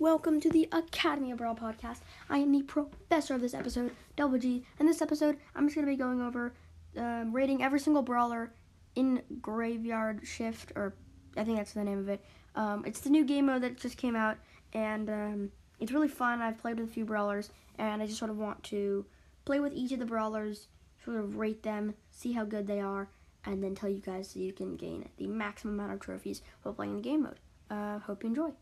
[0.00, 1.98] Welcome to the Academy of Brawl podcast.
[2.30, 4.64] I am the professor of this episode, Double G.
[4.78, 6.54] And this episode, I'm just going to be going over
[6.96, 8.50] um, rating every single brawler
[8.94, 10.94] in Graveyard Shift, or
[11.36, 12.24] I think that's the name of it.
[12.54, 14.38] Um, it's the new game mode that just came out,
[14.72, 16.40] and um, it's really fun.
[16.40, 19.04] I've played with a few brawlers, and I just sort of want to
[19.44, 20.68] play with each of the brawlers,
[21.04, 23.10] sort of rate them, see how good they are,
[23.44, 26.72] and then tell you guys so you can gain the maximum amount of trophies while
[26.72, 27.38] playing the game mode.
[27.68, 28.52] Uh, hope you enjoy.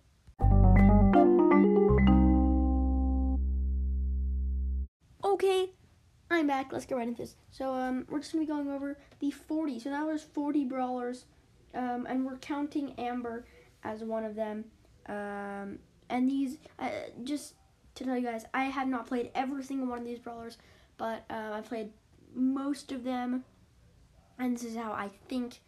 [5.41, 5.71] Okay,
[6.33, 6.73] I'm back.
[6.73, 7.37] Let's get right into this.
[7.53, 9.79] So, um, we're just gonna be going over the 40.
[9.79, 11.27] So now there's 40 brawlers,
[11.75, 13.45] um, and we're counting Amber
[13.85, 14.65] as one of them.
[15.07, 15.79] Um,
[16.09, 16.89] and these, uh,
[17.23, 17.55] just
[17.95, 20.59] to tell you guys, I have not played every single one of these brawlers,
[20.97, 21.93] but uh, I played
[22.35, 23.45] most of them,
[24.41, 25.61] and this is how I think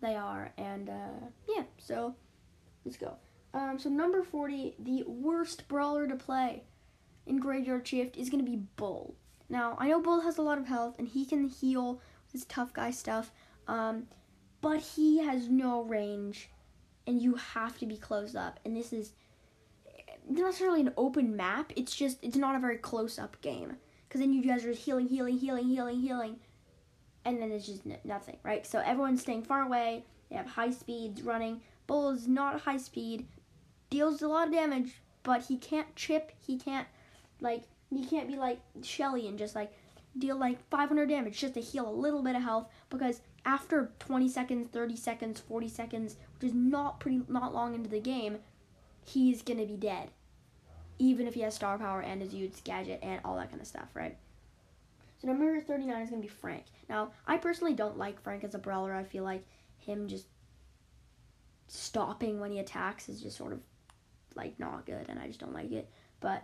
[0.00, 0.50] they are.
[0.56, 2.14] And uh, yeah, so
[2.86, 3.16] let's go.
[3.52, 6.62] Um, so number 40, the worst brawler to play
[7.30, 9.14] in Graveyard Shift is going to be Bull.
[9.48, 12.44] Now, I know Bull has a lot of health and he can heal with his
[12.44, 13.32] tough guy stuff,
[13.68, 14.06] um,
[14.60, 16.50] but he has no range
[17.06, 18.60] and you have to be close up.
[18.64, 19.12] And this is
[20.28, 23.76] not necessarily an open map, it's just, it's not a very close up game.
[24.06, 26.36] Because then you guys are healing, healing, healing, healing, healing,
[27.24, 28.66] and then it's just nothing, right?
[28.66, 31.60] So everyone's staying far away, they have high speeds running.
[31.86, 33.28] Bull is not high speed,
[33.88, 36.88] deals a lot of damage, but he can't chip, he can't
[37.40, 39.72] like you can't be like Shelly and just like
[40.18, 44.28] deal like 500 damage just to heal a little bit of health because after 20
[44.28, 48.38] seconds, 30 seconds, 40 seconds, which is not pretty not long into the game,
[49.04, 50.10] he's gonna be dead.
[50.98, 53.66] Even if he has star power and his Ude's gadget and all that kind of
[53.66, 54.16] stuff, right?
[55.20, 56.64] So number 39 is gonna be Frank.
[56.88, 58.94] Now, I personally don't like Frank as a brawler.
[58.94, 59.44] I feel like
[59.78, 60.26] him just
[61.68, 63.60] stopping when he attacks is just sort of
[64.34, 65.88] like not good and I just don't like it.
[66.20, 66.42] But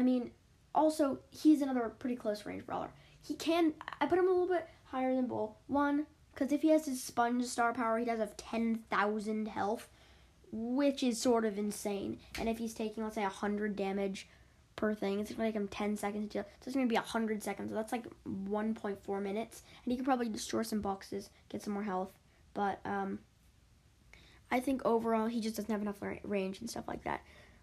[0.00, 0.30] I mean,
[0.74, 2.90] also he's another pretty close range brawler.
[3.22, 5.58] He can I put him a little bit higher than Bull.
[5.66, 9.88] One, because if he has his sponge star power, he does have ten thousand health,
[10.50, 12.18] which is sort of insane.
[12.38, 14.26] And if he's taking let's say hundred damage
[14.74, 16.42] per thing, it's gonna take him ten seconds to deal.
[16.44, 17.70] so it's gonna be hundred seconds.
[17.70, 19.62] So that's like one point four minutes.
[19.84, 22.12] And he could probably destroy some boxes, get some more health.
[22.54, 23.18] But um
[24.50, 27.20] I think overall he just doesn't have enough range and stuff like that.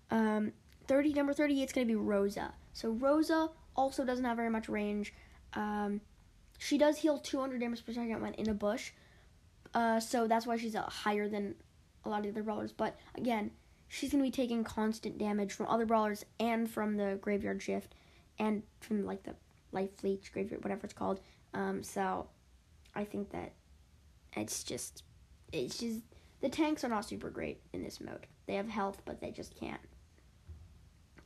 [0.09, 0.53] Um,
[0.87, 2.53] 30 number 38 is going to be Rosa.
[2.73, 5.13] So Rosa also doesn't have very much range.
[5.53, 6.01] Um,
[6.57, 8.91] she does heal 200 damage per second when in a bush.
[9.73, 11.55] Uh, so that's why she's uh, higher than
[12.05, 12.71] a lot of the other brawlers.
[12.71, 13.51] But again,
[13.87, 17.93] she's going to be taking constant damage from other brawlers and from the graveyard shift
[18.39, 19.35] and from like the
[19.71, 21.19] life leech graveyard whatever it's called.
[21.53, 22.27] Um, so
[22.95, 23.53] I think that
[24.35, 25.03] it's just
[25.51, 26.01] it's just
[26.41, 28.27] the tanks are not super great in this mode.
[28.45, 29.81] They have health, but they just can't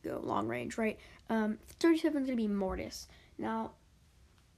[0.03, 0.99] go long range, right?
[1.29, 3.07] Um, 37 is going to be Mortis.
[3.37, 3.71] Now,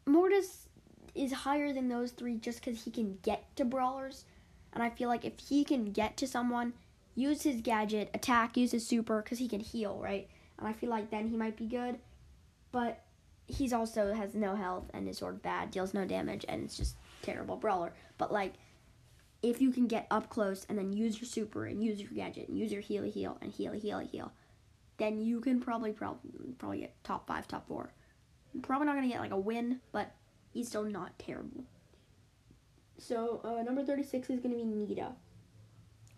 [0.05, 0.67] Mortis
[1.15, 4.25] is higher than those three just because he can get to brawlers.
[4.73, 6.73] And I feel like if he can get to someone,
[7.15, 10.27] use his gadget, attack, use his super, because he can heal, right?
[10.57, 11.99] And I feel like then he might be good.
[12.71, 13.03] But
[13.47, 16.77] he's also has no health and is sort of bad, deals no damage, and it's
[16.77, 17.93] just terrible brawler.
[18.17, 18.53] But like,
[19.43, 22.47] if you can get up close and then use your super and use your gadget
[22.47, 24.31] and use your heal heal and heal heal heal,
[24.97, 27.93] then you can probably probably probably get top five, top four.
[28.61, 30.11] Probably not gonna get like a win, but
[30.51, 31.63] he's still not terrible.
[32.97, 35.13] So uh, number thirty six is gonna be Nita.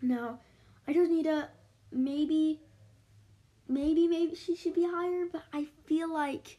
[0.02, 0.40] Now,
[0.86, 1.48] I chose Nita.
[1.92, 2.60] Maybe,
[3.68, 6.58] maybe, maybe she should be higher, but I feel like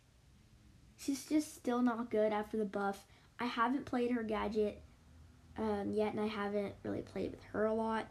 [0.97, 3.06] she's just still not good after the buff.
[3.39, 4.81] I haven't played her gadget
[5.57, 8.07] um, yet, and I haven't really played with her a lot.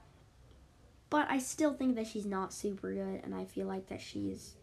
[1.09, 4.55] But I still think that she's not super good, and I feel like that she's.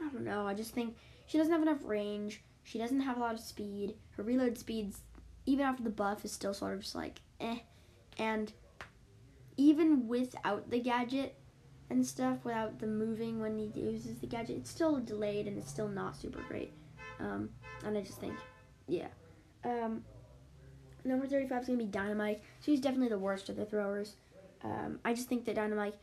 [0.00, 0.46] I don't know.
[0.46, 0.96] I just think
[1.26, 2.42] she doesn't have enough range.
[2.64, 3.94] She doesn't have a lot of speed.
[4.16, 5.00] Her reload speeds,
[5.46, 7.58] even after the buff, is still sort of just like eh.
[8.18, 8.52] And
[9.56, 11.36] even without the gadget
[11.90, 15.70] and stuff, without the moving when he uses the gadget, it's still delayed and it's
[15.70, 16.72] still not super great.
[17.20, 17.50] Um,
[17.84, 18.34] and I just think,
[18.88, 19.08] yeah.
[19.64, 20.02] Um,
[21.04, 22.40] Number 35 is going to be Dynamike.
[22.60, 24.14] She's definitely the worst of the throwers.
[24.64, 25.94] Um, I just think that Dynamike,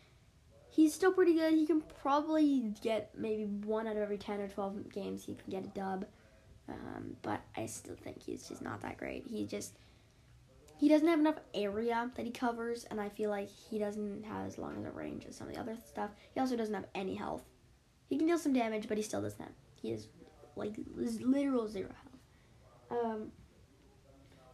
[0.69, 1.53] he's still pretty good.
[1.53, 5.49] He can probably get maybe one out of every 10 or 12 games he can
[5.49, 6.05] get a dub.
[6.67, 9.25] Um, but I still think he's just not that great.
[9.27, 9.77] He just,
[10.77, 14.45] he doesn't have enough area that he covers, and I feel like he doesn't have
[14.45, 16.11] as long as a range as some of the other stuff.
[16.33, 17.43] He also doesn't have any health.
[18.07, 19.51] He can deal some damage, but he still doesn't have.
[19.81, 20.07] He is
[20.55, 23.05] like literal zero health.
[23.05, 23.31] Um,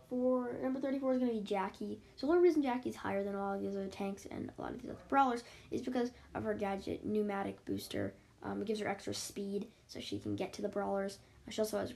[0.10, 2.00] for number 34 is going to be Jackie.
[2.16, 4.72] So the only reason Jackie's higher than all of these other tanks and a lot
[4.72, 8.13] of these other brawlers is because of her gadget pneumatic booster.
[8.44, 11.19] Um, it gives her extra speed so she can get to the brawlers.
[11.50, 11.94] She also has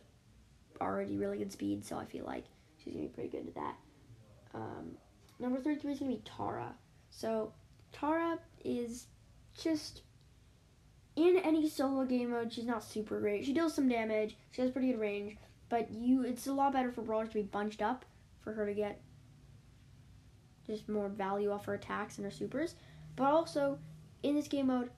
[0.81, 2.45] already really good speed, so I feel like
[2.77, 3.75] she's going to be pretty good at that.
[4.53, 4.97] Um,
[5.39, 6.73] number 33 is going to be Tara.
[7.09, 7.53] So
[7.91, 9.07] Tara is
[9.57, 10.01] just
[11.15, 13.45] in any solo game mode, she's not super great.
[13.45, 14.37] She deals some damage.
[14.51, 15.37] She has pretty good range,
[15.69, 18.05] but you it's a lot better for brawlers to be bunched up
[18.41, 18.99] for her to get
[20.65, 22.75] just more value off her attacks and her supers.
[23.15, 23.79] But also
[24.23, 24.89] in this game mode,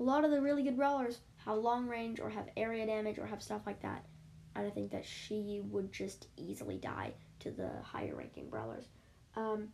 [0.00, 3.26] a lot of the really good brawlers have long range or have area damage or
[3.26, 4.04] have stuff like that.
[4.54, 8.86] And I think that she would just easily die to the higher ranking brawlers.
[9.36, 9.68] Um,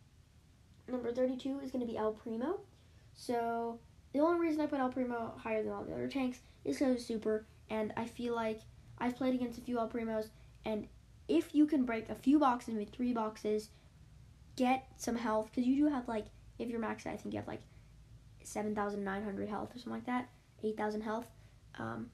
[0.87, 2.59] number 32 is going to be El Primo.
[3.13, 3.79] So
[4.13, 6.95] the only reason I put El Primo higher than all the other tanks is because
[6.95, 8.61] of super, and I feel like
[8.99, 10.29] I've played against a few El Primos,
[10.65, 10.87] and
[11.27, 13.69] if you can break a few boxes, maybe three boxes,
[14.55, 16.25] get some health, because you do have like,
[16.59, 17.61] if you're maxed, I think you have like
[18.43, 20.29] 7,900 health or something like that,
[20.63, 21.27] 8,000 health,
[21.77, 22.09] um,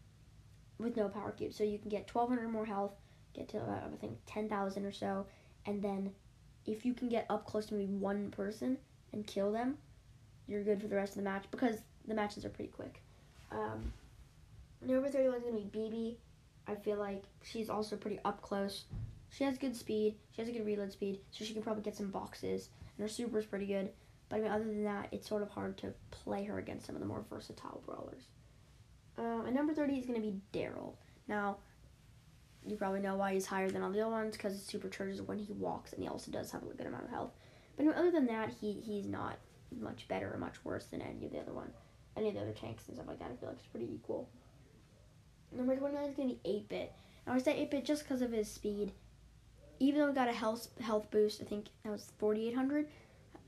[0.77, 1.53] with no power cube.
[1.53, 2.93] So you can get 1,200 more health,
[3.33, 5.25] get to uh, I think 10,000 or so,
[5.65, 6.11] and then
[6.65, 8.77] if you can get up close to maybe one person
[9.13, 9.77] and kill them,
[10.47, 11.77] you're good for the rest of the match because
[12.07, 13.01] the matches are pretty quick.
[13.51, 13.91] Um,
[14.81, 16.17] number 31 is going to be Bibi.
[16.67, 18.85] I feel like she's also pretty up close.
[19.29, 20.15] She has good speed.
[20.31, 22.69] She has a good reload speed, so she can probably get some boxes.
[22.97, 23.91] And her super is pretty good.
[24.29, 26.95] But I mean, other than that, it's sort of hard to play her against some
[26.95, 28.23] of the more versatile brawlers.
[29.17, 30.93] Um, and number 30 is going to be Daryl.
[31.27, 31.57] Now,
[32.65, 35.39] you probably know why he's higher than all the other ones because his supercharges when
[35.39, 37.31] he walks, and he also does have a good amount of health.
[37.77, 39.37] But other than that, he he's not
[39.79, 41.71] much better or much worse than any of the other one,
[42.15, 43.31] any of the other tanks and stuff like that.
[43.31, 44.29] I feel like it's pretty equal.
[45.55, 46.93] Number 29 is going to be 8 bit.
[47.27, 48.91] I would say 8 bit just because of his speed.
[49.79, 52.87] Even though he got a health health boost, I think that was 4,800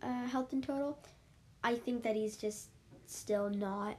[0.01, 0.97] uh, health in total.
[1.63, 2.69] I think that he's just
[3.05, 3.97] still not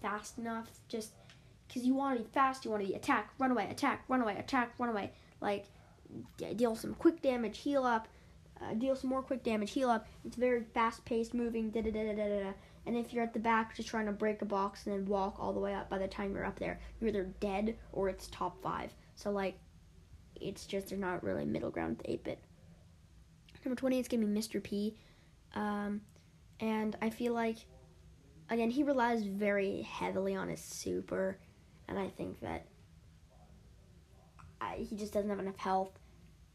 [0.00, 0.70] fast enough.
[0.88, 1.12] Just
[1.66, 4.20] because you want to be fast, you want to be attack, run away, attack, run
[4.20, 5.10] away, attack, run away.
[5.40, 5.66] Like
[6.56, 8.08] deal some quick damage, heal up,
[8.60, 10.06] uh, deal some more quick damage, heal up.
[10.24, 12.52] It's very fast paced, moving, da da da da da da.
[12.88, 15.36] And if you're at the back just trying to break a box and then walk
[15.38, 18.28] all the way up, by the time you're up there, you're either dead or it's
[18.28, 18.94] top five.
[19.14, 19.58] So like,
[20.40, 22.38] it's just there's not really middle ground with 8 bit.
[23.62, 24.62] Number 20 is gonna be Mr.
[24.62, 24.96] P,
[25.54, 26.00] um,
[26.60, 27.58] and I feel like
[28.48, 31.38] again he relies very heavily on his super,
[31.88, 32.68] and I think that
[34.62, 35.98] I, he just doesn't have enough health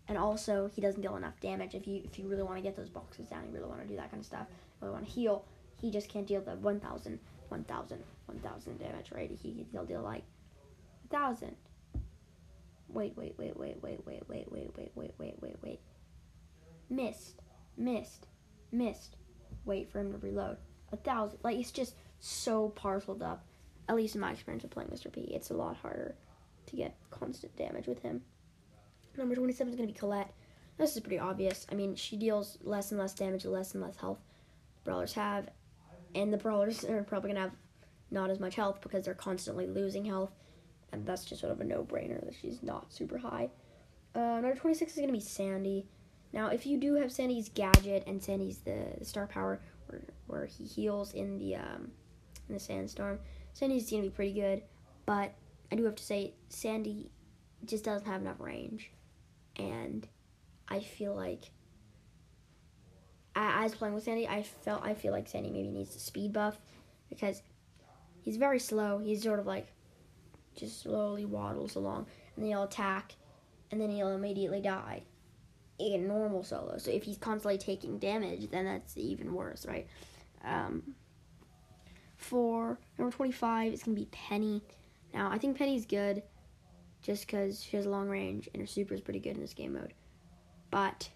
[0.07, 1.75] and also he doesn't deal enough damage.
[1.75, 3.87] If you if you really want to get those boxes down, you really want to
[3.87, 5.45] do that kind of stuff, you really want to heal,
[5.83, 7.19] he just can't deal the 1,000,
[7.49, 9.29] 1,000, 1,000 damage, right?
[9.29, 10.23] He he'll deal like
[11.03, 11.57] a thousand.
[12.87, 15.79] Wait, wait, wait, wait, wait, wait, wait, wait, wait, wait, wait, wait, wait.
[16.89, 17.41] Missed,
[17.75, 18.27] missed,
[18.71, 19.17] missed.
[19.65, 20.55] Wait for him to reload.
[20.93, 21.39] A thousand.
[21.43, 23.43] Like it's just so parceled up.
[23.89, 25.11] At least in my experience of playing Mr.
[25.11, 26.15] P, it's a lot harder
[26.67, 28.21] to get constant damage with him.
[29.17, 30.31] Number 27 is going to be Colette.
[30.77, 31.67] This is pretty obvious.
[31.69, 34.19] I mean, she deals less and less damage, less and less health
[34.85, 35.49] brawlers have.
[36.15, 37.51] And the brawlers are probably to have
[38.11, 40.31] not as much health because they're constantly losing health.
[40.91, 43.49] And that's just sort of a no brainer that she's not super high.
[44.13, 45.87] Uh, number 26 is to be Sandy.
[46.31, 50.45] Now, if you do have Sandy's gadget and Sandy's the, the star power where, where
[50.45, 51.91] he heals in the um,
[52.47, 53.19] in the sandstorm,
[53.53, 54.63] Sandy's to be pretty good.
[55.05, 55.33] But
[55.71, 57.09] I do have to say, Sandy
[57.65, 58.91] just doesn't have enough range
[59.55, 60.07] and
[60.67, 61.49] I feel like
[63.35, 64.27] I, I was playing with Sandy.
[64.27, 66.57] I felt I feel like Sandy maybe needs a speed buff
[67.09, 67.41] because
[68.21, 68.99] he's very slow.
[68.99, 69.67] He's sort of like
[70.55, 73.15] just slowly waddles along, and then he'll attack,
[73.71, 75.03] and then he'll immediately die
[75.79, 76.77] in normal solo.
[76.77, 79.87] So if he's constantly taking damage, then that's even worse, right?
[80.43, 80.95] Um,
[82.17, 84.61] for number 25, it's going to be Penny.
[85.13, 86.23] Now, I think Penny's good
[87.01, 89.73] just because she has long range and her super is pretty good in this game
[89.73, 89.93] mode.
[90.71, 91.09] But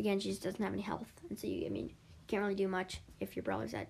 [0.00, 1.94] again, she just doesn't have any health, and so you, I mean, you
[2.26, 3.88] can't really do much if your brawler's at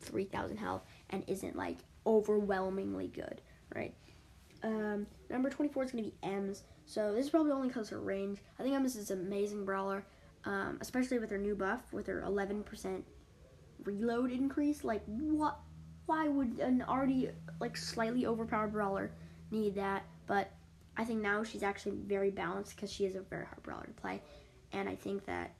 [0.00, 3.42] 3,000 health and isn't like overwhelmingly good,
[3.74, 3.94] right?
[4.62, 6.62] Um, number 24 is going to be Emz.
[6.86, 8.38] So this is probably only because her range.
[8.58, 10.04] I think Emz is an amazing brawler,
[10.44, 13.02] um, especially with her new buff, with her 11%
[13.84, 14.84] reload increase.
[14.84, 15.58] Like, what?
[16.06, 17.30] Why would an already
[17.60, 19.12] like slightly overpowered brawler
[19.50, 20.04] need that?
[20.26, 20.50] But
[20.96, 23.92] I think now she's actually very balanced because she is a very hard brawler to
[23.92, 24.20] play,
[24.72, 25.52] and I think that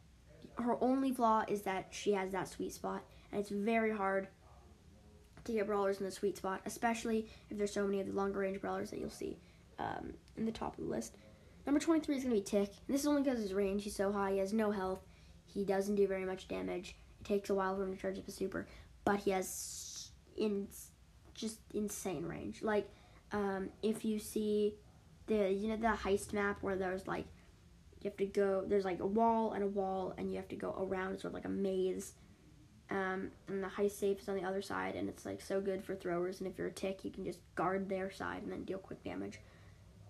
[0.59, 3.03] her only flaw is that she has that sweet spot,
[3.33, 4.29] and it's very hard
[5.45, 8.41] to get brawlers in the sweet spot, especially if there's so many of the longer
[8.41, 9.39] range brawlers that you'll see
[9.79, 11.17] um, in the top of the list.
[11.67, 12.73] Number 23 is going to be Tick.
[12.87, 13.85] And this is only because his range.
[13.85, 14.33] He's so high.
[14.33, 15.01] He has no health.
[15.47, 16.97] He doesn't do very much damage.
[17.21, 18.67] It takes a while for him to charge up a super.
[19.05, 20.69] But he has in
[21.35, 22.63] just insane range.
[22.63, 22.89] Like,
[23.33, 24.75] um, if you see
[25.27, 27.27] the you know the heist map where there's like
[28.03, 30.57] you have to go there's like a wall and a wall and you have to
[30.57, 32.15] go around sort of like a maze
[32.91, 35.85] um, and the high safe is on the other side and it's like so good
[35.85, 38.65] for throwers and if you're a tick you can just guard their side and then
[38.65, 39.39] deal quick damage.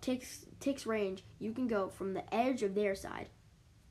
[0.01, 3.29] Ticks ticks range you can go from the edge of their side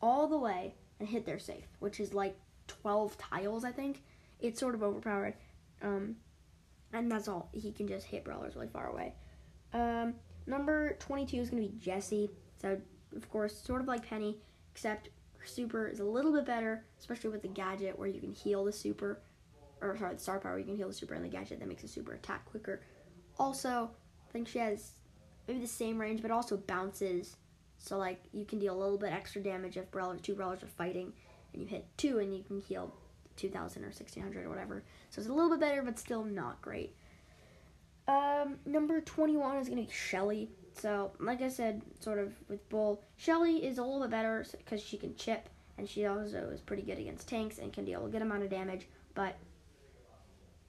[0.02, 4.02] all the way and hit their safe which is like 12 tiles i think.
[4.40, 5.34] It's sort of overpowered
[5.82, 6.16] um,
[6.92, 7.48] and that's all.
[7.52, 9.14] He can just hit brawlers really far away.
[9.72, 10.14] Um,
[10.46, 12.30] number 22 is going to be Jesse.
[12.60, 12.80] So,
[13.16, 14.36] of course, sort of like Penny,
[14.72, 18.32] except her super is a little bit better, especially with the gadget where you can
[18.32, 19.20] heal the super,
[19.80, 21.82] or sorry, the star power, you can heal the super, and the gadget that makes
[21.82, 22.82] the super attack quicker.
[23.38, 23.90] Also,
[24.28, 24.92] I think she has
[25.48, 27.36] maybe the same range, but also bounces.
[27.78, 29.86] So, like, you can deal a little bit extra damage if
[30.22, 31.12] two brawlers are fighting,
[31.52, 32.94] and you hit two, and you can heal
[33.36, 34.84] 2,000 or 1,600 or whatever.
[35.08, 36.94] So, it's a little bit better, but still not great.
[38.06, 40.50] Um, number 21 is going to be Shelly.
[40.80, 44.82] So, like I said, sort of with Bull, Shelly is a little bit better because
[44.82, 48.08] she can chip, and she also is pretty good against tanks and can deal a
[48.08, 48.88] good amount of damage.
[49.14, 49.36] But,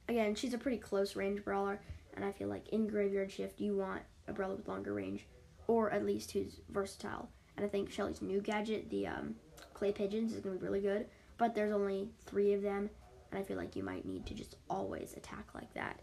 [0.10, 1.80] again, she's a pretty close range brawler,
[2.14, 5.28] and I feel like in Graveyard Shift, you want a brawler with longer range,
[5.68, 7.30] or at least who's versatile.
[7.56, 9.36] And I think Shelly's new gadget, the um,
[9.74, 11.06] Clay Pigeons, is going to be really good.
[11.38, 12.90] But there's only three of them,
[13.32, 16.02] and I feel like you might need to just always attack like that.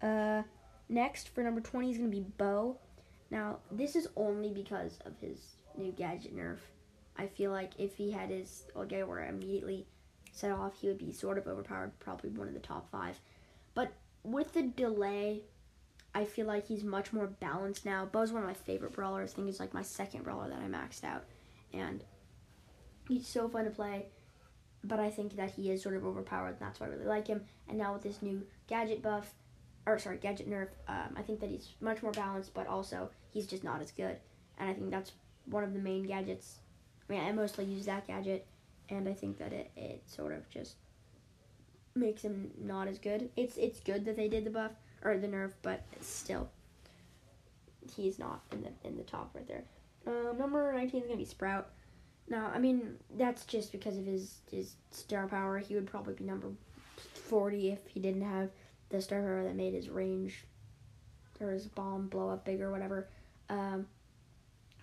[0.00, 0.42] Uh,
[0.88, 2.78] next for number 20 is going to be Bo.
[3.30, 6.58] Now, this is only because of his new gadget nerf.
[7.16, 9.86] I feel like if he had his where immediately
[10.32, 13.18] set off, he would be sort of overpowered, probably one of the top five.
[13.74, 15.42] But with the delay,
[16.14, 18.04] I feel like he's much more balanced now.
[18.06, 19.32] Bo's one of my favorite brawlers.
[19.32, 21.24] I think he's like my second brawler that I maxed out.
[21.72, 22.04] And
[23.08, 24.06] he's so fun to play.
[24.82, 27.26] But I think that he is sort of overpowered, and that's why I really like
[27.26, 27.42] him.
[27.68, 29.32] And now with this new gadget buff,
[29.86, 30.68] or sorry, Gadget Nerf.
[30.88, 34.16] Um, I think that he's much more balanced, but also he's just not as good.
[34.58, 35.12] And I think that's
[35.46, 36.58] one of the main gadgets.
[37.08, 38.46] I mean, I mostly use that gadget,
[38.88, 40.76] and I think that it, it sort of just
[41.94, 43.30] makes him not as good.
[43.36, 44.72] It's it's good that they did the buff
[45.02, 46.48] or the nerf, but still,
[47.94, 49.64] he's not in the in the top right there.
[50.06, 51.70] Um, number nineteen is gonna be Sprout.
[52.26, 55.58] Now, I mean, that's just because of his his star power.
[55.58, 56.48] He would probably be number
[57.12, 58.50] forty if he didn't have
[58.96, 60.44] the star power that made his range
[61.40, 63.08] or his bomb blow up big or whatever.
[63.48, 63.86] Um,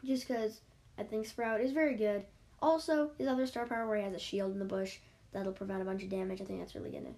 [0.03, 0.61] just because
[0.97, 2.25] I think Sprout is very good.
[2.61, 4.97] Also, his other star power where he has a shield in the bush
[5.31, 6.41] that'll prevent a bunch of damage.
[6.41, 7.15] I think that's really gonna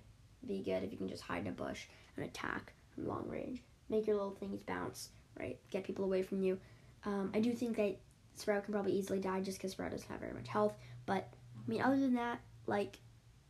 [0.48, 1.86] be good if you can just hide in a bush
[2.16, 3.62] and attack from long range.
[3.90, 5.10] Make your little things bounce,
[5.40, 5.60] right?
[5.72, 6.60] Get people away from you.
[7.06, 7.98] Um, I do think that
[8.36, 10.74] Sprout can probably easily die just because Sprout doesn't have very much health.
[11.06, 13.00] But I mean, other than that, like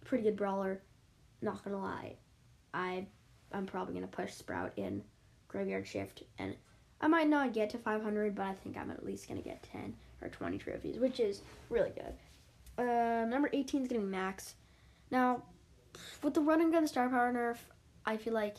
[0.05, 0.81] pretty good brawler.
[1.41, 2.15] Not gonna lie,
[2.73, 3.05] I
[3.53, 5.03] I'm probably gonna push Sprout in
[5.47, 6.55] Graveyard Shift, and
[7.01, 9.93] I might not get to 500, but I think I'm at least gonna get 10
[10.21, 12.13] or 20 trophies, which is really good.
[12.77, 14.55] Uh, number 18 is gonna be Max.
[15.11, 15.43] Now,
[16.21, 17.57] with the run and gun star power nerf,
[18.05, 18.57] I feel like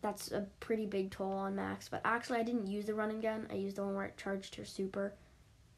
[0.00, 1.88] that's a pretty big toll on Max.
[1.88, 3.46] But actually, I didn't use the run and gun.
[3.50, 5.12] I used the one where it charged her super.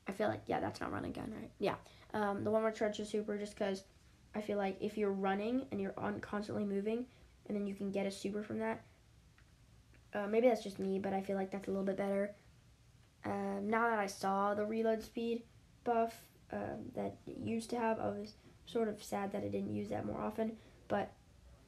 [0.09, 1.51] I feel like yeah, that's not run and gun, right?
[1.59, 1.77] Yeah,
[2.15, 3.85] um, the one where it charged her super, just because
[4.35, 7.07] I feel like if you're running and you're on constantly moving,
[7.51, 8.81] and then you can get a super from that.
[10.15, 12.31] Uh, maybe that's just me, but I feel like that's a little bit better.
[13.25, 15.43] Um, now that I saw the reload speed
[15.83, 16.15] buff
[16.53, 18.35] um, that used to have, I was
[18.67, 20.53] sort of sad that I didn't use that more often.
[20.87, 21.11] But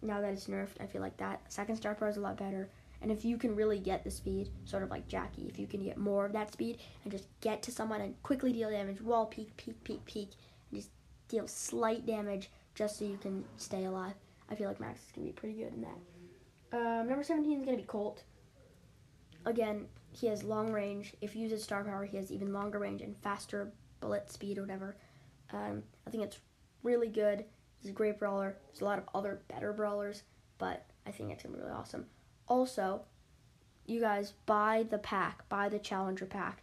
[0.03, 2.69] now that it's nerfed, I feel like that second star power is a lot better.
[3.01, 5.83] And if you can really get the speed, sort of like Jackie, if you can
[5.83, 9.27] get more of that speed and just get to someone and quickly deal damage, wall
[9.27, 10.31] peek, peek, peek, peek,
[10.71, 10.91] and just
[11.27, 14.15] deal slight damage just so you can stay alive.
[14.53, 16.77] I feel like Max is going to be pretty good in that.
[16.77, 18.23] Um, number 17 is going to be Colt.
[19.47, 21.15] Again, he has long range.
[21.23, 24.61] If you use star power, he has even longer range and faster bullet speed or
[24.61, 24.97] whatever.
[25.55, 26.39] Um, I think it's
[26.83, 27.47] really good.
[27.81, 28.59] He's a great brawler.
[28.67, 30.23] There's a lot of other better brawlers,
[30.59, 32.05] but I think it's going to be really awesome.
[32.47, 33.03] Also,
[33.87, 36.63] you guys buy the pack, buy the challenger pack.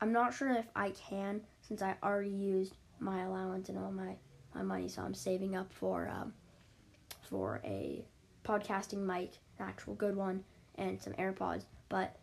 [0.00, 4.16] I'm not sure if I can since I already used my allowance and all my,
[4.54, 6.32] my money, so I'm saving up for um,
[7.28, 8.04] for a
[8.44, 10.44] podcasting mic, an actual good one,
[10.76, 11.64] and some AirPods.
[11.88, 12.16] But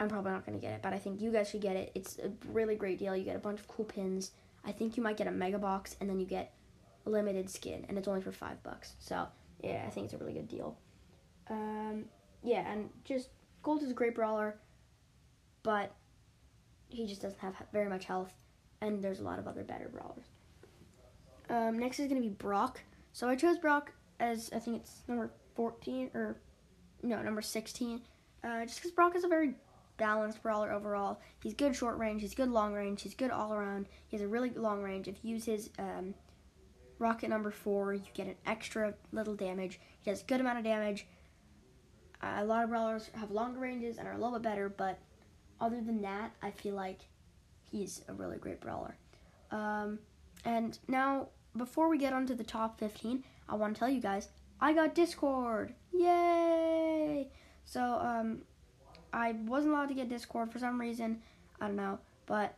[0.00, 0.82] I'm probably not to get it.
[0.82, 1.92] But I think you guys should get it.
[1.94, 3.16] It's a really great deal.
[3.16, 4.32] You get a bunch of cool pins.
[4.64, 6.52] I think you might get a mega box, and then you get
[7.04, 8.94] limited skin, and it's only for five bucks.
[8.98, 9.26] So
[9.62, 10.76] yeah, I think it's a really good deal.
[11.50, 12.04] Um,
[12.42, 13.30] yeah, and just
[13.62, 14.58] Colt is a great brawler,
[15.62, 15.92] but
[16.88, 18.32] he just doesn't have very much health,
[18.80, 20.26] and there's a lot of other better brawlers.
[21.50, 22.80] Um, next is going to be Brock.
[23.12, 26.36] So I chose Brock as I think it's number 14 or
[27.02, 28.00] no number 16,
[28.44, 29.54] uh, just because Brock is a very
[29.96, 31.20] balanced brawler overall.
[31.42, 33.86] He's good short range, he's good long range, he's good all around.
[34.06, 35.08] He has a really long range.
[35.08, 36.14] If you use his um,
[36.98, 39.80] rocket number four, you get an extra little damage.
[40.00, 41.06] He does good amount of damage.
[42.22, 44.98] Uh, a lot of brawlers have longer ranges and are a little bit better, but
[45.60, 47.00] other than that, I feel like
[47.70, 48.96] he's a really great brawler.
[49.50, 49.98] Um,
[50.44, 54.00] and now, before we get on to the top 15, I want to tell you
[54.00, 54.28] guys
[54.60, 55.74] I got Discord.
[55.92, 57.28] Yay!
[57.64, 58.42] So, um,
[59.12, 61.22] I wasn't allowed to get Discord for some reason.
[61.60, 61.98] I don't know.
[62.26, 62.56] But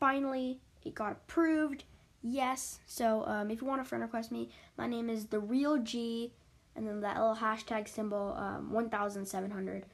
[0.00, 1.84] finally, it got approved.
[2.22, 2.80] Yes.
[2.86, 6.32] So, um, if you want to friend request me, my name is The Real G,
[6.74, 9.86] and then that little hashtag symbol, um, 1700.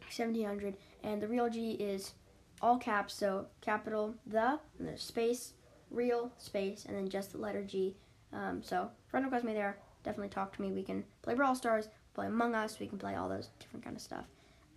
[0.00, 0.76] 1700.
[1.04, 2.12] And The Real G is
[2.60, 5.52] all caps, so capital the, and then space,
[5.90, 7.96] real, space, and then just the letter G.
[8.32, 9.78] Um, so, friend request me there.
[10.04, 10.72] Definitely talk to me.
[10.72, 13.96] We can play Brawl Stars, play Among Us, we can play all those different kind
[13.96, 14.24] of stuff.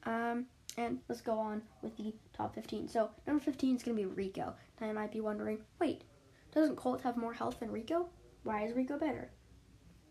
[0.03, 0.45] Um,
[0.77, 2.87] and let's go on with the top 15.
[2.87, 4.53] So, number 15 is going to be Rico.
[4.79, 6.03] Now, you might be wondering, wait,
[6.53, 8.07] doesn't Colt have more health than Rico?
[8.43, 9.31] Why is Rico better?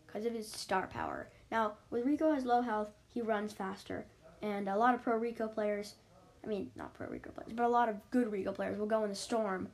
[0.05, 1.29] Because of his star power.
[1.51, 4.05] Now, with Rico has low health, he runs faster.
[4.41, 5.95] And a lot of pro Rico players,
[6.43, 9.03] I mean, not pro Rico players, but a lot of good Rico players will go
[9.03, 9.69] in the storm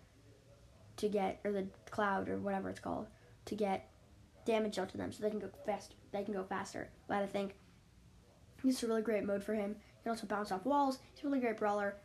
[0.98, 3.08] to get, or the cloud, or whatever it's called,
[3.46, 3.90] to get
[4.46, 5.96] damage dealt to them so they can go fast.
[6.12, 6.90] They can go faster.
[7.08, 7.56] But I think
[8.64, 9.76] this is a really great mode for him.
[9.98, 11.00] He can also bounce off walls.
[11.14, 11.96] He's a really great brawler.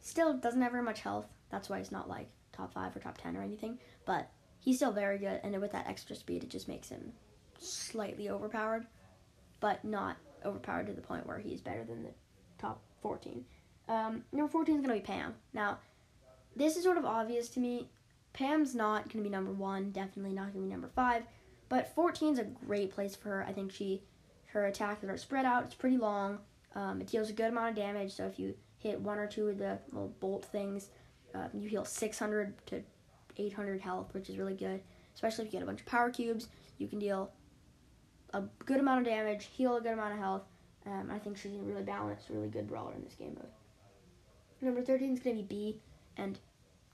[0.00, 1.26] Still doesn't have very much health.
[1.50, 3.78] That's why he's not like top five or top ten or anything.
[4.04, 7.12] But he's still very good, and with that extra speed, it just makes him
[7.58, 8.86] slightly overpowered,
[9.60, 12.10] but not overpowered to the point where he's better than the
[12.58, 13.44] top 14.
[13.88, 15.34] Um, number 14 is going to be Pam.
[15.52, 15.78] Now,
[16.56, 17.88] this is sort of obvious to me.
[18.32, 21.24] Pam's not going to be number one, definitely not going to be number five,
[21.68, 23.44] but 14 is a great place for her.
[23.46, 24.02] I think she,
[24.46, 26.38] her attacks are spread out, it's pretty long.
[26.74, 29.48] Um, it deals a good amount of damage, so if you hit one or two
[29.48, 30.88] of the little bolt things,
[31.34, 32.82] uh, you heal 600 to
[33.36, 34.80] 800 health, which is really good.
[35.14, 37.30] Especially if you get a bunch of power cubes, you can deal
[38.32, 40.42] a good amount of damage, heal a good amount of health.
[40.86, 43.50] Um, I think she's a really balanced, really good brawler in this game mode.
[44.62, 45.80] Number 13 is going to be Bea,
[46.16, 46.38] and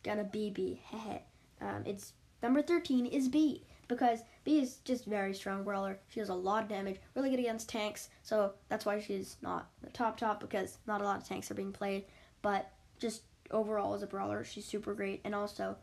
[0.03, 0.81] gonna be Bea.
[1.61, 5.99] um, it's number 13 is Bea because Bea is just very strong brawler.
[6.09, 9.68] She does a lot of damage, really good against tanks, so that's why she's not
[9.83, 12.05] the top top because not a lot of tanks are being played.
[12.42, 15.77] But just overall as a brawler, she's super great, and also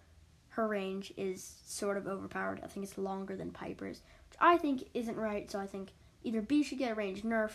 [0.50, 2.62] her range is sort of overpowered.
[2.64, 5.50] I think it's longer than Piper's, which I think isn't right.
[5.52, 5.90] So I think
[6.24, 7.52] either Bea should get a range nerf,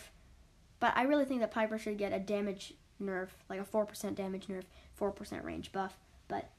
[0.79, 4.15] but I really think that Piper should get a damage nerf, like a four percent
[4.15, 5.97] damage nerf, four percent range buff.
[6.27, 6.49] But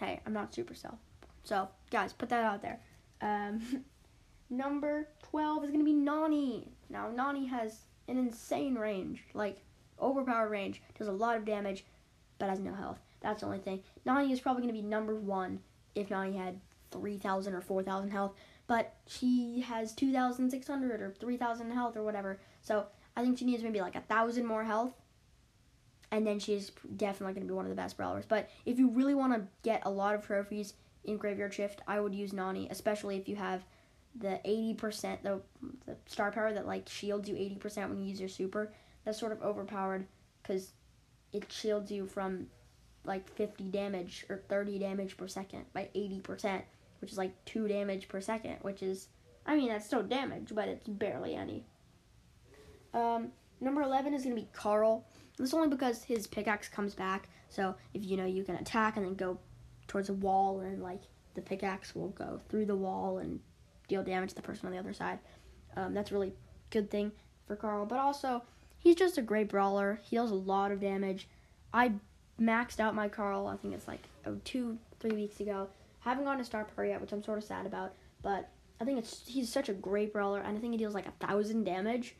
[0.00, 0.96] hey, I'm not Supercell.
[1.44, 2.80] So, guys, put that out there.
[3.20, 3.84] Um,
[4.50, 6.72] number 12 is going to be Nani.
[6.88, 9.58] Now, Nani has an insane range, like
[10.00, 11.84] overpowered range, does a lot of damage,
[12.38, 12.98] but has no health.
[13.20, 13.82] That's the only thing.
[14.06, 15.60] Nani is probably going to be number one
[15.94, 16.58] if Nani had
[16.90, 18.32] 3,000 or 4,000 health,
[18.66, 22.40] but she has 2,600 or 3,000 health or whatever.
[22.62, 22.86] So
[23.16, 24.94] I think she needs maybe like a thousand more health
[26.10, 28.24] and then she's definitely going to be one of the best brawlers.
[28.26, 32.00] But if you really want to get a lot of trophies in Graveyard Shift, I
[32.00, 33.64] would use Nani, especially if you have
[34.18, 35.40] the 80%, the,
[35.86, 38.72] the star power that like shields you 80% when you use your super.
[39.04, 40.06] That's sort of overpowered
[40.42, 40.72] because
[41.32, 42.46] it shields you from
[43.04, 46.62] like 50 damage or 30 damage per second by 80%,
[47.00, 49.08] which is like 2 damage per second, which is,
[49.46, 51.64] I mean, that's still damage, but it's barely any.
[52.92, 53.28] Um,
[53.60, 55.06] number 11 is going to be Carl.
[55.40, 57.28] This only because his pickaxe comes back.
[57.48, 59.38] So if you know you can attack and then go
[59.88, 61.00] towards a wall, and like
[61.34, 63.40] the pickaxe will go through the wall and
[63.88, 65.18] deal damage to the person on the other side.
[65.76, 66.32] Um, that's a really
[66.70, 67.12] good thing
[67.46, 67.86] for Carl.
[67.86, 68.42] But also,
[68.78, 70.00] he's just a great brawler.
[70.02, 71.28] He deals a lot of damage.
[71.72, 71.92] I
[72.40, 73.46] maxed out my Carl.
[73.46, 75.68] I think it's like oh, two, three weeks ago.
[76.00, 77.94] Haven't gone to star power yet, which I'm sort of sad about.
[78.22, 78.48] But
[78.80, 81.26] I think it's he's such a great brawler, and I think he deals like a
[81.26, 82.16] thousand damage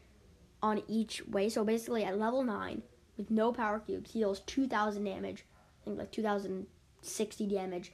[0.62, 1.48] on each way.
[1.48, 2.83] So basically, at level nine,
[3.20, 4.12] with no power cubes.
[4.12, 5.44] He deals 2,000 damage.
[5.83, 7.92] I think like 2,060 damage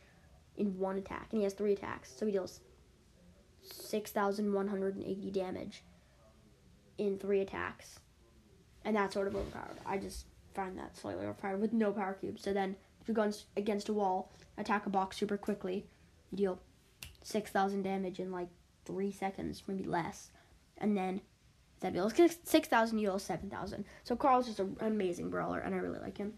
[0.56, 1.28] in one attack.
[1.30, 2.12] And he has three attacks.
[2.16, 2.60] So he deals
[3.62, 5.82] 6,180 damage
[6.98, 7.98] in three attacks.
[8.84, 9.78] And that's sort of overpowered.
[9.84, 12.42] I just find that slightly overpowered with no power cubes.
[12.42, 15.86] So then if you're go against a wall, attack a box super quickly,
[16.30, 16.60] you deal
[17.24, 18.48] 6,000 damage in like
[18.84, 20.30] three seconds, maybe less.
[20.78, 21.20] And then
[21.80, 23.84] that deals 6,000, you deal 7,000.
[24.04, 26.34] So Carl's just an amazing brawler, and I really like him.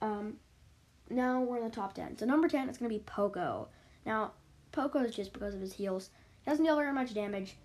[0.00, 0.34] Um,
[1.10, 2.18] now we're in the top 10.
[2.18, 3.68] So number 10 is going to be Poco.
[4.04, 4.32] Now,
[4.72, 6.10] Poco is just because of his heals.
[6.44, 7.56] He doesn't deal very much damage,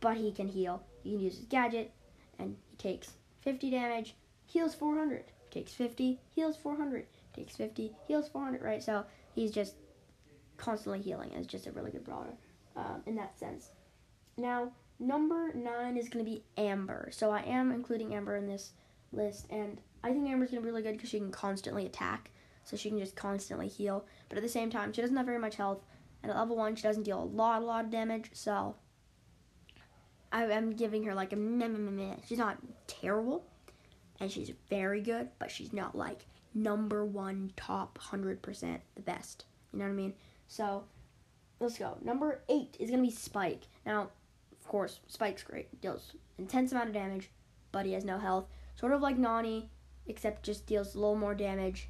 [0.00, 0.82] but he can heal.
[1.02, 1.92] He can use his gadget,
[2.38, 5.24] and he takes 50 damage, heals 400.
[5.50, 7.06] Takes 50, heals 400.
[7.34, 8.82] Takes 50, heals 400, right?
[8.82, 9.04] So
[9.34, 9.74] he's just
[10.56, 11.30] constantly healing.
[11.34, 12.34] It's just a really good brawler
[12.76, 13.70] um, in that sense.
[14.36, 17.08] Now, number 9 is going to be Amber.
[17.12, 18.72] So I am including Amber in this
[19.12, 22.30] list, and I think Amber's going to be really good because she can constantly attack
[22.64, 24.04] so she can just constantly heal.
[24.28, 25.84] But at the same time, she doesn't have very much health,
[26.22, 28.74] and at level 1, she doesn't deal a lot, a lot of damage, so
[30.32, 33.46] I, am giving her like a meh, She's not terrible,
[34.20, 39.44] and she's very good, but she's not like number one, top 100% the best.
[39.72, 40.14] You know what I mean?
[40.48, 40.84] So,
[41.60, 41.98] let's go.
[42.02, 43.62] Number 8 is to be Spike.
[43.84, 44.10] Now,
[44.66, 45.80] of course, Spike's great.
[45.80, 47.30] Deals intense amount of damage,
[47.70, 48.46] but he has no health.
[48.74, 49.70] Sort of like Nani,
[50.08, 51.88] except just deals a little more damage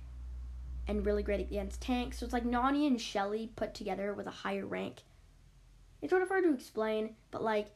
[0.87, 2.19] and really great against tanks.
[2.19, 5.05] So it's like Nani and Shelly put together with a higher rank.
[6.03, 7.71] It's sort of hard to explain, but like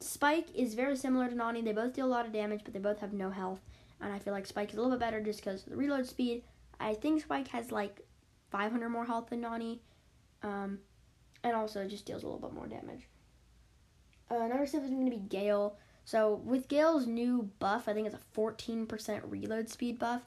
[0.00, 1.60] Spike is very similar to Nani.
[1.60, 3.60] They both deal a lot of damage, but they both have no health.
[4.00, 6.06] And I feel like Spike is a little bit better just because of the reload
[6.06, 6.44] speed.
[6.80, 8.06] I think Spike has like
[8.50, 9.82] 500 more health than Nani.
[10.42, 10.78] Um,
[11.44, 13.06] and also just deals a little bit more damage.
[14.30, 15.76] Uh, number seven is going to be Gale.
[16.04, 20.22] So with Gale's new buff, I think it's a 14% reload speed buff.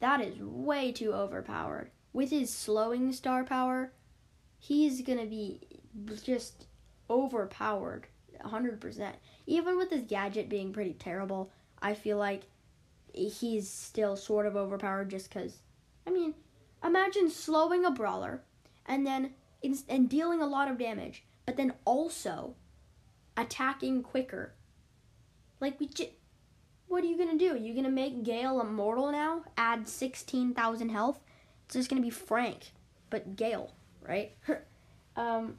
[0.00, 1.90] That is way too overpowered.
[2.12, 3.92] With his slowing star power,
[4.58, 5.60] he's gonna be
[6.24, 6.66] just
[7.08, 8.06] overpowered
[8.44, 9.12] 100%.
[9.46, 11.50] Even with his gadget being pretty terrible,
[11.82, 12.44] I feel like
[13.12, 15.58] he's still sort of overpowered just because.
[16.06, 16.34] I mean,
[16.82, 18.42] imagine slowing a brawler
[18.86, 19.34] and then
[19.88, 22.54] and dealing a lot of damage, but then also
[23.36, 24.54] attacking quicker.
[25.60, 26.10] Like we just
[26.88, 27.56] what are you gonna do?
[27.56, 29.44] You gonna make Gale immortal now?
[29.56, 31.20] Add sixteen thousand health?
[31.66, 32.72] It's just gonna be Frank,
[33.10, 33.72] but Gale,
[34.06, 34.32] right?
[35.16, 35.54] um,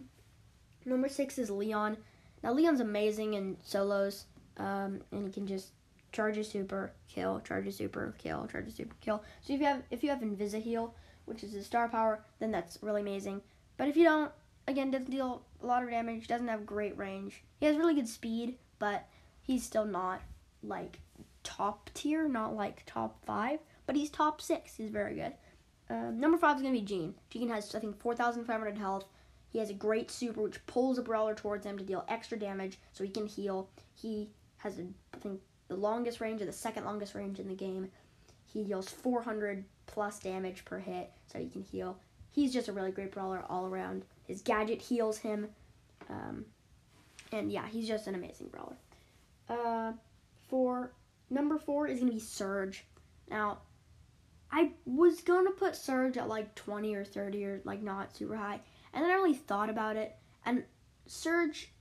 [0.85, 1.97] number six is Leon.
[2.43, 4.25] Now Leon's amazing in solos,
[4.57, 5.71] um, and he can just
[6.11, 9.23] charge a super, kill, charge a super, kill, charge a super, kill.
[9.41, 10.91] So if you have if you have Invisiheal,
[11.25, 13.41] which is his star power, then that's really amazing.
[13.77, 14.31] But if you don't,
[14.71, 17.43] again, doesn't deal a lot of damage, doesn't have great range.
[17.59, 19.07] He has really good speed, but
[19.41, 20.21] he's still not
[20.63, 20.99] like
[21.43, 24.75] top tier, not like top five, but he's top six.
[24.75, 25.33] He's very good.
[25.89, 27.15] Um, number five is going to be Gene.
[27.29, 29.05] Gene has, I think, 4,500 health.
[29.49, 32.79] He has a great super which pulls a brawler towards him to deal extra damage
[32.93, 33.69] so he can heal.
[33.93, 37.53] He has, a, I think, the longest range or the second longest range in the
[37.53, 37.89] game.
[38.45, 41.97] He deals 400 plus damage per hit so he can heal.
[42.31, 44.05] He's just a really great brawler all around.
[44.31, 45.49] His gadget heals him.
[46.09, 46.45] Um,
[47.31, 48.77] and yeah, he's just an amazing brawler.
[49.49, 49.93] Uh,
[50.47, 50.91] for
[51.31, 52.85] Number four is gonna be Surge.
[53.29, 53.59] Now,
[54.51, 58.59] I was gonna put Surge at like 20 or 30 or like not super high,
[58.93, 60.13] and then I really thought about it,
[60.45, 60.65] and
[61.07, 61.71] Surge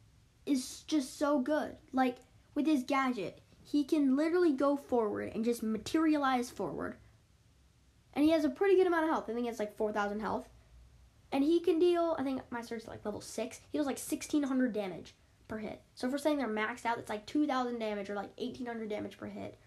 [0.47, 1.77] is just so good.
[1.93, 2.19] Like
[2.55, 6.97] with his gadget, he can literally go forward and just materialize forward.
[8.15, 9.29] And he has a pretty good amount of health.
[9.29, 10.49] I think it's like 4,000 health.
[11.33, 13.61] And he can deal, I think my is like level 6.
[13.71, 15.15] He deals like 1,600 damage
[15.47, 15.81] per hit.
[15.95, 19.17] So if we're saying they're maxed out, it's like 2,000 damage or like 1,800 damage
[19.17, 19.59] per hit.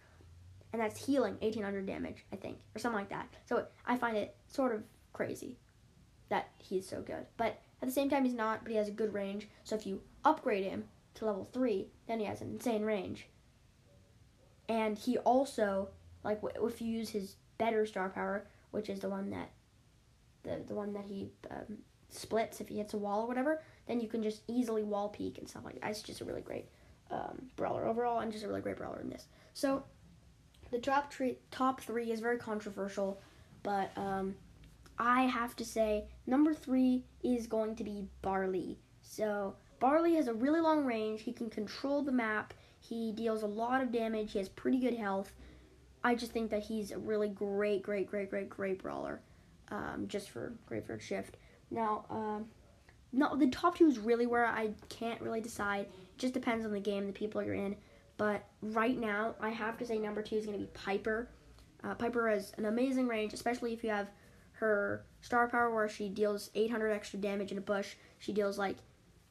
[0.71, 3.29] And that's healing 1,800 damage, I think, or something like that.
[3.47, 5.57] So I find it sort of crazy
[6.29, 7.25] that he's so good.
[7.37, 9.47] But at the same time, he's not, but he has a good range.
[9.63, 13.27] So if you upgrade him to level 3, then he has an insane range.
[14.67, 15.89] And he also,
[16.23, 19.51] like, if you use his better star power, which is the one that,
[20.43, 21.77] the, the one that he um,
[22.09, 25.37] splits if he hits a wall or whatever, then you can just easily wall peek
[25.37, 25.89] and stuff like that.
[25.89, 26.65] It's just a really great
[27.11, 29.25] um, brawler overall, and just a really great brawler in this.
[29.53, 29.83] So
[30.71, 33.21] the top three, top three is very controversial,
[33.61, 34.35] but um,
[34.97, 38.77] I have to say number three is going to be Barley.
[39.01, 41.21] So Barley has a really long range.
[41.21, 42.53] He can control the map.
[42.79, 44.33] He deals a lot of damage.
[44.33, 45.31] He has pretty good health.
[46.03, 49.21] I just think that he's a really great, great, great, great, great brawler.
[49.73, 51.37] Um, just for Graveyard Shift.
[51.71, 52.45] Now, um,
[53.11, 55.87] no, the top two is really where I can't really decide.
[55.87, 57.75] It just depends on the game, the people you're in.
[58.17, 61.27] But right now, I have to say number two is going to be Piper.
[61.83, 64.09] Uh, Piper has an amazing range, especially if you have
[64.53, 67.95] her star power where she deals 800 extra damage in a bush.
[68.19, 68.77] She deals like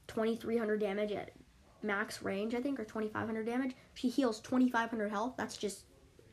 [0.08, 1.30] 2300 damage at
[1.82, 3.76] max range, I think, or 2500 damage.
[3.94, 5.34] She heals 2500 health.
[5.36, 5.84] That's just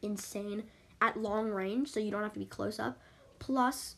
[0.02, 0.64] insane
[1.00, 3.00] at long range, so you don't have to be close up.
[3.38, 3.96] Plus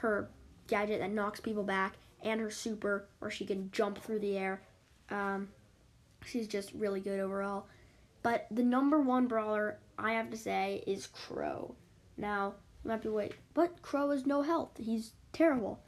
[0.00, 0.30] her
[0.66, 4.62] gadget that knocks people back and her super, where she can jump through the air.
[5.10, 5.48] Um,
[6.24, 7.66] she's just really good overall.
[8.22, 11.74] But the number one brawler, I have to say, is Crow.
[12.16, 14.70] Now, You might be wait, but Crow has no health.
[14.78, 15.80] He's terrible.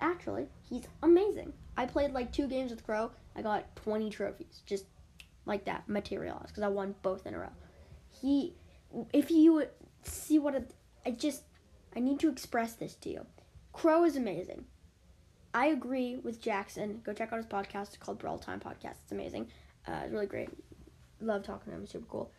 [0.00, 1.52] Actually, he's amazing.
[1.76, 3.10] I played like two games with Crow.
[3.36, 4.84] I got 20 trophies, just
[5.46, 7.52] like that, materialized because I won both in a row.
[8.10, 8.54] He,
[9.12, 9.66] if you
[10.02, 10.64] see what a,
[11.06, 11.42] I just,
[11.96, 13.26] I need to express this to you.
[13.72, 14.66] Crow is amazing.
[15.52, 17.00] I agree with Jackson.
[17.04, 18.96] Go check out his podcast it's called Brawl Time Podcast.
[19.02, 19.48] It's amazing.
[19.86, 20.48] Uh, it's really great.
[21.20, 21.86] Love talking to him.
[21.86, 22.32] Super cool.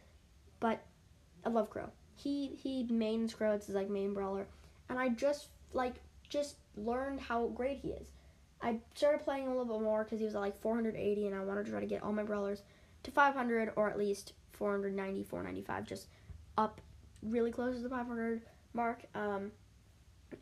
[0.60, 0.84] But
[1.46, 1.90] I love Crow.
[2.16, 3.54] He he mains Crow.
[3.54, 4.48] It's his like main brawler,
[4.90, 5.96] and I just like
[6.30, 8.08] just learned how great he is.
[8.62, 11.44] I started playing a little bit more because he was at like 480, and I
[11.44, 12.64] wanted to try to get all my brawlers
[13.04, 16.08] to 500 or at least 490, 495, just
[16.58, 16.82] up
[17.22, 18.42] really close to the 500
[18.76, 19.06] mark.
[19.16, 19.52] Um,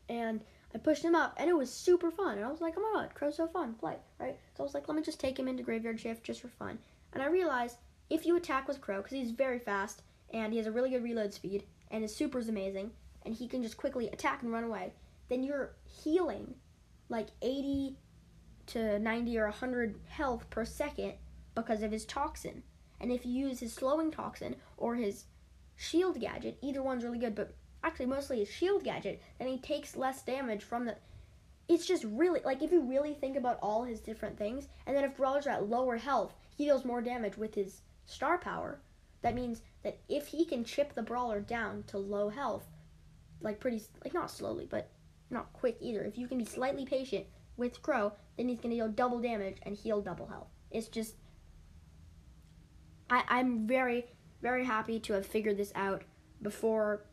[0.10, 0.42] and
[0.74, 2.38] I pushed him up, and it was super fun.
[2.38, 4.38] And I was like, oh my god, Crow's so fun, play, right?
[4.56, 6.80] So I was like, let me just take him into Graveyard Shift just for fun.
[7.14, 7.78] And I realized
[8.10, 10.02] if you attack with Crow, because he's very fast,
[10.34, 12.92] and he has a really good reload speed, and his super is amazing,
[13.24, 14.94] and he can just quickly attack and run away,
[15.30, 16.56] then you're healing
[17.10, 17.98] like 80
[18.68, 21.14] to 90 or 100 health per second
[21.56, 22.64] because of his toxin.
[23.00, 25.26] And if you use his slowing toxin or his
[25.76, 29.96] shield gadget, either one's really good, but actually mostly his shield gadget, then he takes
[29.96, 30.96] less damage from the.
[31.68, 35.04] It's just really like if you really think about all his different things, and then
[35.04, 38.80] if brawlers are at lower health, he deals more damage with his star power.
[39.22, 42.66] That means that if he can chip the brawler down to low health,
[43.42, 44.90] like pretty like not slowly, but
[45.30, 46.04] not quick either.
[46.04, 49.76] If you can be slightly patient with Crow, then he's gonna deal double damage and
[49.76, 50.48] heal double health.
[50.72, 51.16] It's just
[53.10, 54.06] I, I'm very,
[54.42, 56.04] very happy to have figured this out
[56.42, 57.06] before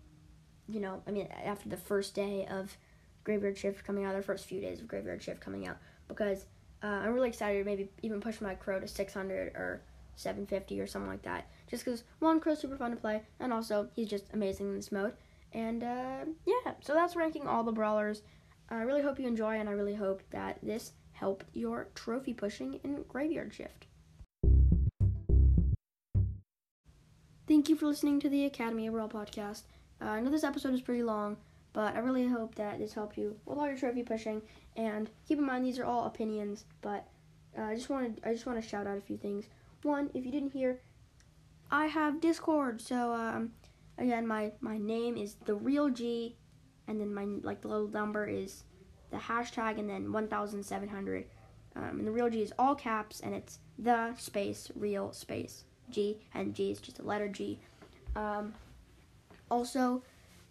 [0.73, 2.77] you know, I mean, after the first day of
[3.25, 5.79] Graveyard Shift coming out, the first few days of Graveyard Shift coming out,
[6.09, 6.47] because
[6.83, 9.83] uh, I'm really excited to maybe even push my Crow to 600 or
[10.17, 11.49] 750 or something like that.
[11.69, 14.93] Just because, one, Crow's super fun to play, and also, he's just amazing in this
[14.93, 15.15] mode.
[15.53, 18.23] And, uh, yeah, so that's ranking all the brawlers.
[18.69, 22.81] I really hope you enjoy, and I really hope that this helped your trophy pushing
[22.85, 23.87] in Graveyard Shift.
[27.51, 29.63] Thank you for listening to the Academy of Brawl podcast.
[30.01, 31.37] Uh, I know this episode is pretty long,
[31.73, 34.43] but I really hope that this helped you with all your trophy pushing.
[34.77, 37.07] And keep in mind these are all opinions, but
[37.59, 39.47] uh, I just wanted I just want to shout out a few things.
[39.83, 40.81] One, if you didn't hear,
[41.71, 42.81] I have Discord.
[42.81, 43.53] So um,
[43.99, 46.37] again, my my name is the real G,
[46.89, 48.65] and then my like the little number is
[49.11, 51.27] the hashtag, and then 1,700.
[51.77, 56.19] Um, and the real G is all caps, and it's the space real space G,
[56.35, 57.61] and G is just a letter G.
[58.17, 58.55] Um,
[59.51, 60.03] also,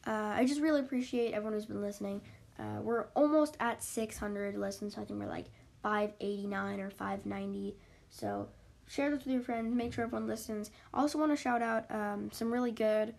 [0.06, 2.22] uh, I just really appreciate everyone who's been listening.
[2.58, 5.46] Uh, we're almost at 600 listens, so I think we're like
[5.82, 7.76] 589 or 590.
[8.10, 8.50] So
[8.88, 9.74] share this with your friends.
[9.74, 10.72] Make sure everyone listens.
[10.94, 13.16] I also want to shout out um, some really good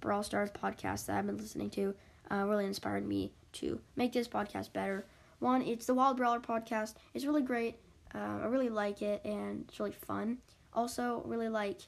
[0.00, 1.94] Brawl Stars podcasts that I've been listening to.
[2.30, 5.06] Uh, really inspired me to make this podcast better.
[5.40, 6.94] One, it's the Wild Brawler podcast.
[7.14, 7.78] It's really great.
[8.14, 10.38] Uh, I really like it, and it's really fun.
[10.72, 11.80] Also, really like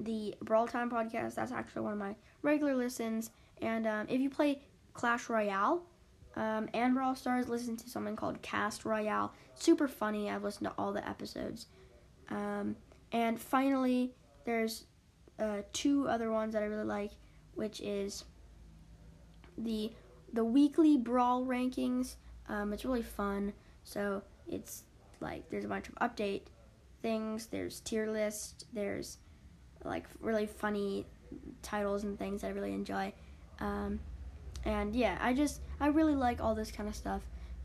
[0.00, 1.34] the Brawl Time podcast.
[1.34, 3.30] That's actually one of my regular listens.
[3.60, 4.62] And um, if you play
[4.94, 5.82] Clash Royale
[6.36, 9.32] um, and Brawl Stars, listen to something called Cast Royale.
[9.54, 10.30] Super funny.
[10.30, 11.66] I've listened to all the episodes.
[12.30, 12.76] Um,
[13.12, 14.12] and finally,
[14.44, 14.84] there's
[15.38, 17.12] uh, two other ones that I really like,
[17.54, 18.24] which is
[19.56, 19.92] the
[20.32, 22.16] the weekly Brawl rankings.
[22.48, 23.52] Um, it's really fun.
[23.84, 24.84] So it's
[25.20, 26.42] like there's a bunch of update
[27.02, 27.46] things.
[27.46, 28.66] There's tier list.
[28.72, 29.18] There's
[29.84, 31.06] like really funny
[31.62, 33.12] titles and things that I really enjoy.
[33.60, 34.00] Um,
[34.64, 37.22] and yeah, I just I really like all this kind of stuff,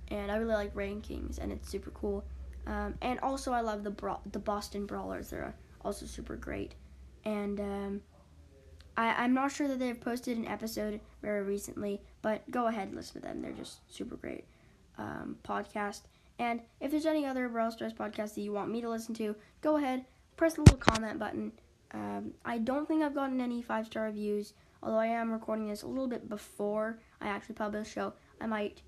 [0.10, 2.24] and I really like rankings, and it's super cool.
[2.66, 5.30] Um, and also, I love the Bra- the Boston Brawlers.
[5.30, 6.76] They're also super great,
[7.26, 8.02] and um,
[8.96, 12.96] I I'm not sure that they've posted an episode very recently, but go ahead and
[12.96, 13.42] listen to them.
[13.42, 14.46] They're just super great
[14.98, 16.02] um, podcast.
[16.40, 19.36] And if there's any other Brawl Stars podcasts that you want me to listen to,
[19.62, 21.52] go ahead, press the little comment button
[21.94, 25.84] um, I don't think I've gotten any five star reviews, although I am recording this
[25.84, 28.82] a little bit before I actually publish, so I might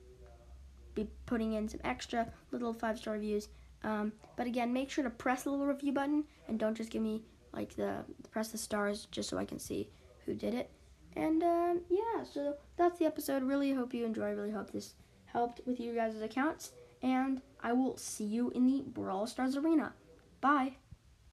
[0.95, 3.49] be putting in some extra little five star reviews.
[3.83, 7.03] Um, but again, make sure to press the little review button and don't just give
[7.03, 9.89] me like the press the stars just so I can see
[10.25, 10.71] who did it.
[11.15, 13.43] And uh, yeah, so that's the episode.
[13.43, 14.33] Really hope you enjoy.
[14.33, 16.71] Really hope this helped with you guys' accounts.
[17.01, 19.93] And I will see you in the Brawl Stars arena.
[20.41, 20.77] Bye.